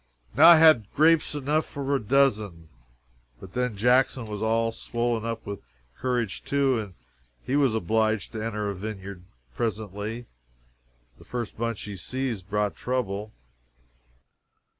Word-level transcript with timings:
Now 0.35 0.47
I 0.49 0.55
had 0.55 0.91
grapes 0.95 1.35
enough 1.35 1.63
for 1.63 1.93
a 1.95 1.99
dozen, 2.01 2.69
but 3.39 3.53
then 3.53 3.77
Jackson 3.77 4.25
was 4.25 4.41
all 4.41 4.71
swollen 4.71 5.25
up 5.25 5.45
with 5.45 5.59
courage, 5.95 6.43
too, 6.43 6.79
and 6.79 6.95
he 7.45 7.55
was 7.55 7.75
obliged 7.75 8.31
to 8.31 8.43
enter 8.43 8.67
a 8.67 8.73
vineyard 8.73 9.23
presently. 9.55 10.25
The 11.19 11.23
first 11.25 11.55
bunch 11.55 11.83
he 11.83 11.97
seized 11.97 12.49
brought 12.49 12.75
trouble. 12.75 13.31